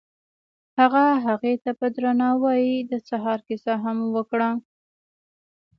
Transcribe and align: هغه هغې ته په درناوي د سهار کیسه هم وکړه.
هغه 0.79 1.03
هغې 1.25 1.53
ته 1.63 1.71
په 1.79 1.85
درناوي 1.95 2.69
د 2.91 2.93
سهار 3.07 3.39
کیسه 3.47 3.73
هم 3.83 3.97
وکړه. 4.15 4.49